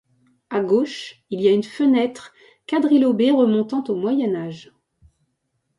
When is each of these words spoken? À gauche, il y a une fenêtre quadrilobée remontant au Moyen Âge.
À 0.49 0.61
gauche, 0.63 1.21
il 1.29 1.41
y 1.41 1.47
a 1.47 1.51
une 1.51 1.61
fenêtre 1.61 2.33
quadrilobée 2.67 3.29
remontant 3.29 3.83
au 3.83 3.93
Moyen 3.95 4.33
Âge. 4.35 4.73